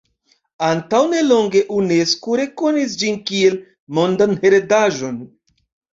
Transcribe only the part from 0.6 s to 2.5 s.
Antaŭ nelonge Unesko